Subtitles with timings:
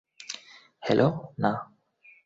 [0.83, 1.07] Hello,
[1.37, 1.51] না!